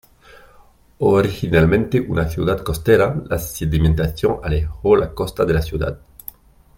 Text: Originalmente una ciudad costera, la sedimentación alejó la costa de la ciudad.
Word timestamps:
Originalmente 0.97 1.99
una 2.01 2.27
ciudad 2.27 2.63
costera, 2.63 3.21
la 3.29 3.37
sedimentación 3.37 4.39
alejó 4.43 4.95
la 4.95 5.13
costa 5.13 5.45
de 5.45 5.53
la 5.53 5.61
ciudad. 5.61 5.99